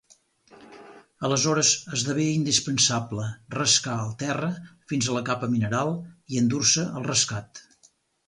[1.27, 4.49] Aleshores esdevé indispensable rascar el terra
[4.93, 5.93] fins a la capa mineral
[6.35, 7.63] i endur-se el rascat.